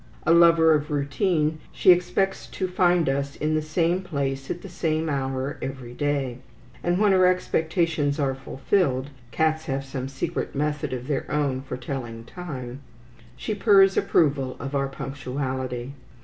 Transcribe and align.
A 0.25 0.33
lover 0.33 0.73
of 0.73 0.89
routine, 0.89 1.59
she 1.71 1.91
expects 1.91 2.47
to 2.47 2.67
find 2.67 3.07
us 3.07 3.35
in 3.35 3.53
the 3.53 3.61
same 3.61 4.01
place 4.01 4.49
at 4.49 4.63
the 4.63 4.67
same 4.67 5.07
hour 5.09 5.59
every 5.61 5.93
day; 5.93 6.39
and 6.83 6.97
when 6.97 7.11
her 7.11 7.27
expectations 7.27 8.19
are 8.19 8.33
fulfilled 8.33 9.11
(cats 9.29 9.65
have 9.65 9.85
some 9.85 10.07
secret 10.07 10.55
method 10.55 10.91
of 10.91 11.05
their 11.05 11.31
own 11.31 11.61
for 11.61 11.77
telling 11.77 12.23
time), 12.25 12.79
she 13.35 13.53
purrs 13.53 13.95
approval 13.95 14.57
of 14.59 14.73
our 14.73 14.87
punctuality. 14.87 15.93